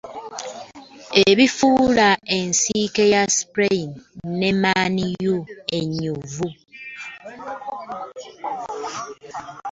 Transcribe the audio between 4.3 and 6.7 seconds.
ne Man u enyuvu,